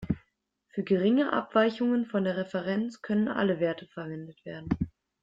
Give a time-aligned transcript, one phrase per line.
[0.69, 4.67] Für geringe Abweichungen von der Referenz können alle Werte verwendet werden.